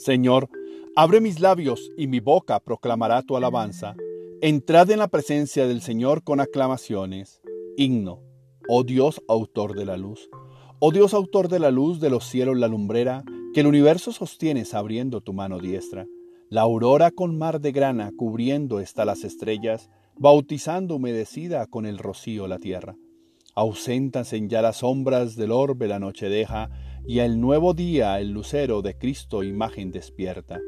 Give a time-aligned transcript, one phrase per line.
[0.00, 0.48] Señor,
[0.96, 3.94] abre mis labios y mi boca proclamará tu alabanza.
[4.40, 7.42] Entrad en la presencia del Señor con aclamaciones.
[7.76, 8.22] Himno,
[8.66, 10.30] oh Dios autor de la luz.
[10.78, 14.72] Oh Dios autor de la luz de los cielos la lumbrera, que el universo sostienes
[14.72, 16.06] abriendo tu mano diestra.
[16.48, 22.48] La aurora con mar de grana cubriendo está las estrellas, bautizando humedecida con el rocío
[22.48, 22.96] la tierra.
[23.54, 26.70] Ausentas en ya las sombras del orbe la noche deja,
[27.06, 30.60] y el nuevo día el lucero de Cristo imagen despierta.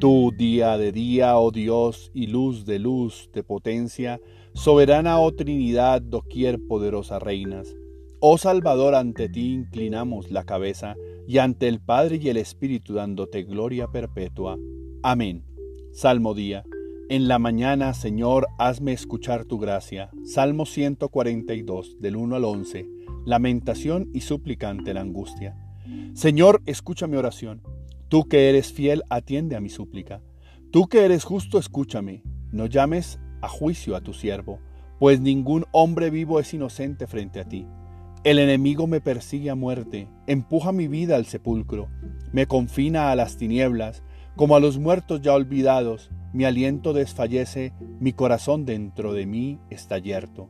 [0.00, 4.20] Tú, día de día, oh Dios, y luz de luz, de potencia,
[4.52, 7.76] soberana, oh Trinidad, doquier poderosa reinas.
[8.20, 13.44] Oh Salvador, ante ti inclinamos la cabeza, y ante el Padre y el Espíritu dándote
[13.44, 14.58] gloria perpetua.
[15.02, 15.44] Amén.
[15.92, 16.64] Salmo día.
[17.08, 20.10] En la mañana, Señor, hazme escuchar tu gracia.
[20.24, 22.88] Salmo 142, del 1 al 11.
[23.26, 25.63] Lamentación y suplicante la angustia.
[26.14, 27.62] Señor, escucha mi oración.
[28.08, 30.22] Tú que eres fiel, atiende a mi súplica.
[30.70, 32.22] Tú que eres justo, escúchame.
[32.52, 34.58] No llames a juicio a tu siervo,
[34.98, 37.66] pues ningún hombre vivo es inocente frente a ti.
[38.24, 41.88] El enemigo me persigue a muerte, empuja mi vida al sepulcro,
[42.32, 44.02] me confina a las tinieblas,
[44.34, 49.98] como a los muertos ya olvidados, mi aliento desfallece, mi corazón dentro de mí está
[49.98, 50.48] yerto.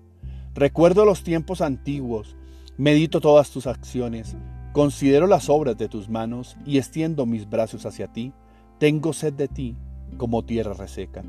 [0.55, 2.37] Recuerdo los tiempos antiguos,
[2.79, 4.37] medito todas tus acciones,
[4.75, 8.33] Considero las obras de tus manos y extiendo mis brazos hacia ti.
[8.81, 9.77] Tengo sed de ti
[10.17, 11.23] como tierra reseca.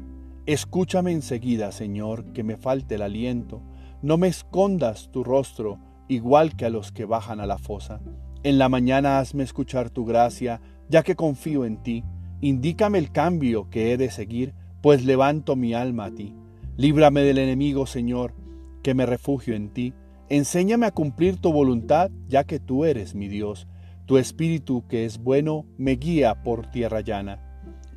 [0.48, 3.62] Escúchame enseguida, Señor, que me falte el aliento.
[4.02, 8.02] No me escondas tu rostro, igual que a los que bajan a la fosa.
[8.42, 12.04] En la mañana hazme escuchar tu gracia, ya que confío en ti.
[12.42, 16.34] Indícame el cambio que he de seguir, pues levanto mi alma a ti.
[16.78, 18.34] Líbrame del enemigo, Señor,
[18.82, 19.94] que me refugio en ti.
[20.30, 23.68] Enséñame a cumplir tu voluntad, ya que tú eres mi Dios.
[24.08, 27.40] Tu espíritu, que es bueno, me guía por tierra llana.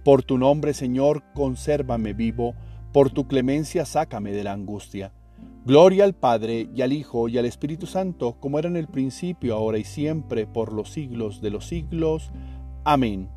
[0.04, 2.54] Por tu nombre, Señor, consérvame vivo,
[2.92, 5.12] por tu clemencia sácame de la angustia.
[5.64, 9.54] Gloria al Padre y al Hijo y al Espíritu Santo, como era en el principio,
[9.54, 12.30] ahora y siempre, por los siglos de los siglos.
[12.84, 13.28] Amén.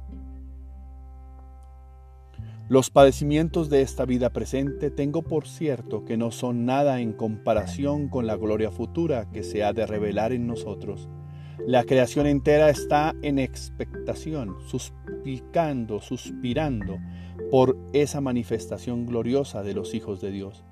[2.72, 8.08] Los padecimientos de esta vida presente tengo por cierto que no son nada en comparación
[8.08, 11.10] con la gloria futura que se ha de revelar en nosotros.
[11.68, 16.98] La creación entera está en expectación, suspicando, suspirando
[17.52, 20.64] por esa manifestación gloriosa de los hijos de Dios.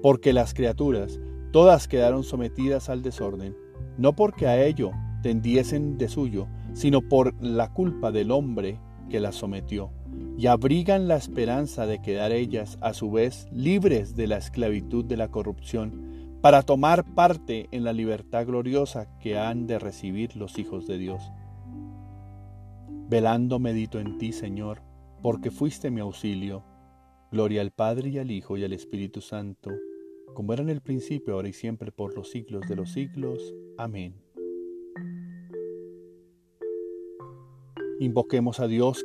[0.00, 1.18] Porque las criaturas
[1.50, 3.56] todas quedaron sometidas al desorden,
[3.96, 4.92] no porque a ello
[5.24, 8.78] tendiesen de suyo, sino por la culpa del hombre
[9.10, 9.90] que las sometió
[10.38, 15.16] y abrigan la esperanza de quedar ellas a su vez libres de la esclavitud de
[15.16, 20.86] la corrupción para tomar parte en la libertad gloriosa que han de recibir los hijos
[20.86, 21.22] de Dios.
[23.08, 24.82] Velando medito en ti, Señor,
[25.22, 26.62] porque fuiste mi auxilio.
[27.32, 29.70] Gloria al Padre y al Hijo y al Espíritu Santo,
[30.34, 33.54] como era en el principio, ahora y siempre, por los siglos de los siglos.
[33.76, 34.14] Amén.
[37.98, 39.04] Invoquemos a Dios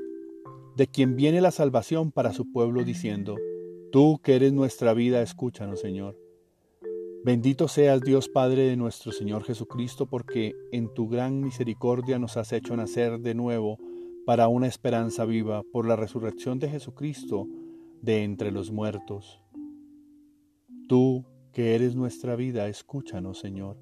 [0.75, 3.37] de quien viene la salvación para su pueblo, diciendo,
[3.91, 6.17] Tú que eres nuestra vida, escúchanos, Señor.
[7.23, 12.51] Bendito seas Dios Padre de nuestro Señor Jesucristo, porque en tu gran misericordia nos has
[12.51, 13.77] hecho nacer de nuevo
[14.25, 17.47] para una esperanza viva por la resurrección de Jesucristo
[18.01, 19.41] de entre los muertos.
[20.89, 23.77] Tú que eres nuestra vida, escúchanos, Señor.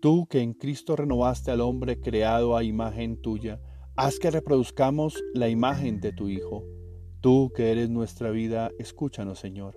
[0.00, 3.60] Tú que en Cristo renovaste al hombre creado a imagen tuya,
[3.98, 6.66] Haz que reproduzcamos la imagen de tu Hijo.
[7.22, 9.74] Tú que eres nuestra vida, escúchanos, Señor.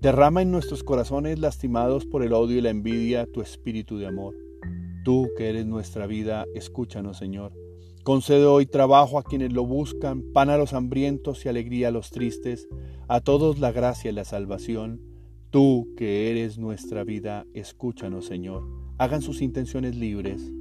[0.00, 4.36] Derrama en nuestros corazones lastimados por el odio y la envidia tu espíritu de amor.
[5.04, 7.54] Tú que eres nuestra vida, escúchanos, Señor.
[8.04, 12.10] Concede hoy trabajo a quienes lo buscan, pan a los hambrientos y alegría a los
[12.10, 12.68] tristes,
[13.08, 15.00] a todos la gracia y la salvación.
[15.50, 18.62] Tú que eres nuestra vida, escúchanos, Señor.
[18.96, 20.52] Hagan sus intenciones libres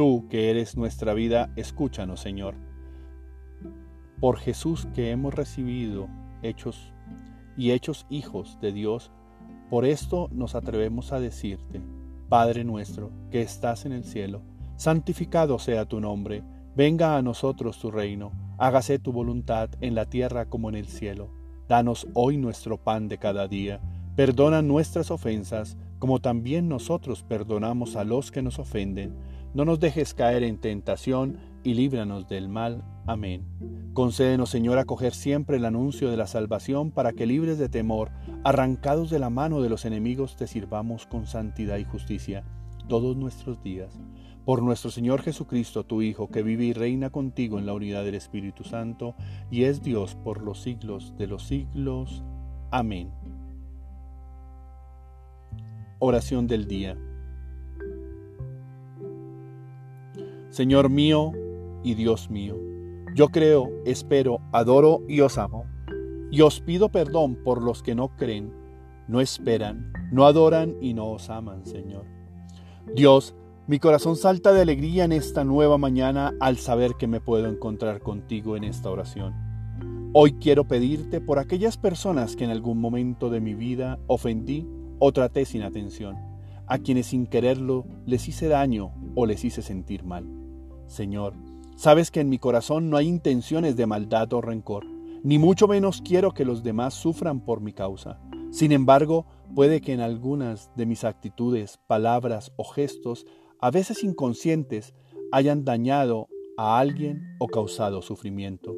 [0.00, 2.54] Tú que eres nuestra vida, escúchanos, Señor.
[4.18, 6.08] Por Jesús que hemos recibido
[6.40, 6.94] hechos
[7.54, 9.12] y hechos hijos de Dios,
[9.68, 11.82] por esto nos atrevemos a decirte,
[12.30, 14.40] Padre nuestro, que estás en el cielo,
[14.76, 16.44] santificado sea tu nombre,
[16.74, 21.30] venga a nosotros tu reino, hágase tu voluntad en la tierra como en el cielo.
[21.68, 23.82] Danos hoy nuestro pan de cada día
[24.20, 29.14] Perdona nuestras ofensas, como también nosotros perdonamos a los que nos ofenden.
[29.52, 32.84] No nos dejes caer en tentación y líbranos del mal.
[33.06, 33.44] Amén.
[33.92, 38.12] Concédenos, Señor, acoger siempre el anuncio de la salvación para que libres de temor,
[38.44, 42.44] arrancados de la mano de los enemigos, te sirvamos con santidad y justicia
[42.88, 43.98] todos nuestros días.
[44.44, 48.14] Por nuestro Señor Jesucristo, tu Hijo, que vive y reina contigo en la unidad del
[48.14, 49.16] Espíritu Santo,
[49.50, 52.22] y es Dios por los siglos de los siglos.
[52.70, 53.10] Amén.
[55.98, 56.96] Oración del día.
[60.50, 61.32] Señor mío
[61.84, 62.56] y Dios mío,
[63.14, 65.64] yo creo, espero, adoro y os amo.
[66.30, 68.52] Y os pido perdón por los que no creen,
[69.08, 72.04] no esperan, no adoran y no os aman, Señor.
[72.94, 73.34] Dios,
[73.66, 78.00] mi corazón salta de alegría en esta nueva mañana al saber que me puedo encontrar
[78.00, 79.34] contigo en esta oración.
[80.12, 84.66] Hoy quiero pedirte por aquellas personas que en algún momento de mi vida ofendí
[84.98, 86.16] o traté sin atención,
[86.66, 90.39] a quienes sin quererlo les hice daño o les hice sentir mal.
[90.90, 91.34] Señor,
[91.76, 94.84] sabes que en mi corazón no hay intenciones de maldad o rencor,
[95.22, 98.20] ni mucho menos quiero que los demás sufran por mi causa.
[98.50, 103.24] Sin embargo, puede que en algunas de mis actitudes, palabras o gestos,
[103.60, 104.92] a veces inconscientes,
[105.30, 106.26] hayan dañado
[106.56, 108.74] a alguien o causado sufrimiento.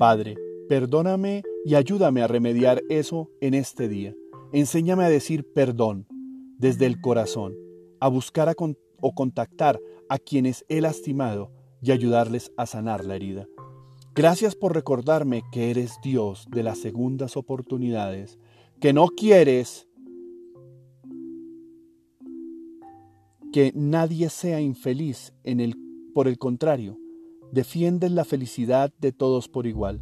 [0.00, 0.34] Padre,
[0.68, 4.16] perdóname y ayúdame a remediar eso en este día.
[4.52, 6.08] Enséñame a decir perdón
[6.58, 7.54] desde el corazón,
[8.00, 8.48] a buscar
[9.00, 11.50] o contactar a quienes he lastimado
[11.82, 13.46] y ayudarles a sanar la herida.
[14.14, 18.38] Gracias por recordarme que eres Dios de las segundas oportunidades,
[18.80, 19.88] que no quieres
[23.52, 25.76] que nadie sea infeliz en el
[26.14, 26.98] por el contrario,
[27.52, 30.00] defiendes la felicidad de todos por igual.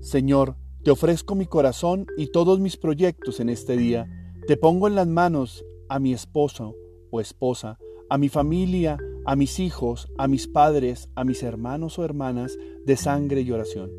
[0.00, 0.54] Señor,
[0.84, 4.08] te ofrezco mi corazón y todos mis proyectos en este día.
[4.46, 6.76] Te pongo en las manos a mi esposo
[7.10, 7.78] o esposa,
[8.10, 12.96] a mi familia, a mis hijos, a mis padres, a mis hermanos o hermanas de
[12.96, 13.90] sangre y oración.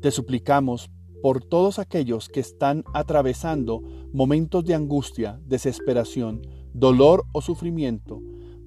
[0.00, 0.90] Te suplicamos
[1.22, 3.82] por todos aquellos que están atravesando
[4.12, 6.42] momentos de angustia, desesperación,
[6.74, 8.20] dolor o sufrimiento,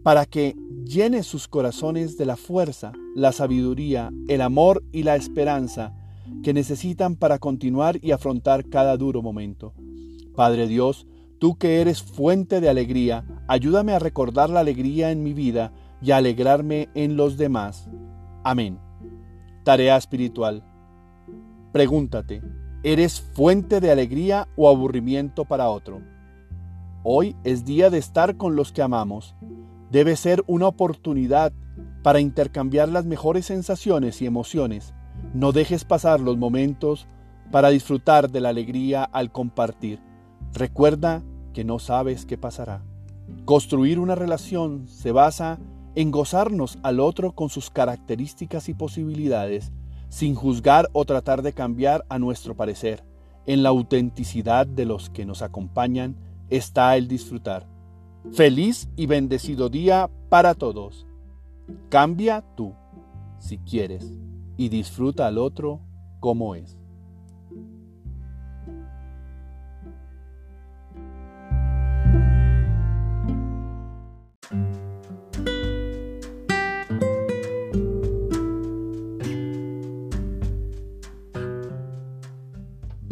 [0.03, 5.93] para que llene sus corazones de la fuerza, la sabiduría, el amor y la esperanza
[6.43, 9.73] que necesitan para continuar y afrontar cada duro momento.
[10.35, 11.07] Padre Dios,
[11.45, 15.71] tú que eres fuente de alegría, ayúdame a recordar la alegría en mi vida
[16.01, 17.87] y a alegrarme en los demás.
[18.43, 18.79] Amén.
[19.63, 20.63] Tarea espiritual.
[21.71, 22.41] Pregúntate,
[22.81, 26.01] ¿eres fuente de alegría o aburrimiento para otro?
[27.03, 29.35] Hoy es día de estar con los que amamos.
[29.91, 31.53] Debe ser una oportunidad
[32.01, 34.95] para intercambiar las mejores sensaciones y emociones
[35.35, 37.05] no dejes pasar los momentos
[37.51, 39.99] para disfrutar de la alegría al compartir.
[40.53, 41.21] Recuerda
[41.55, 42.83] que no sabes qué pasará.
[43.45, 45.57] Construir una relación se basa
[45.95, 49.71] en gozarnos al otro con sus características y posibilidades,
[50.09, 53.05] sin juzgar o tratar de cambiar a nuestro parecer.
[53.45, 56.17] En la autenticidad de los que nos acompañan
[56.49, 57.65] está el disfrutar.
[58.33, 61.07] Feliz y bendecido día para todos.
[61.87, 62.73] Cambia tú,
[63.39, 64.11] si quieres
[64.57, 65.79] y disfruta al otro
[66.19, 66.77] como es.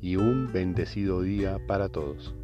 [0.00, 2.37] y un bendecido día para todos.